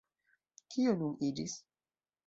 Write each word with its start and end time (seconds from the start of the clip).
Kio 0.75 0.95
nun 1.03 1.15
iĝis? 1.31 1.57